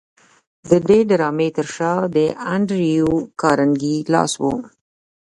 [0.69, 2.17] د دې ډرامې تر شا د
[2.53, 3.11] انډریو
[3.41, 4.43] کارنګي لاس و